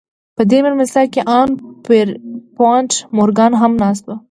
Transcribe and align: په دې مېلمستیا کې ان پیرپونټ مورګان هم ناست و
په 0.35 0.41
دې 0.49 0.57
مېلمستیا 0.63 1.03
کې 1.13 1.21
ان 1.37 1.49
پیرپونټ 1.85 2.91
مورګان 3.17 3.51
هم 3.61 3.71
ناست 3.81 4.03
و 4.07 4.11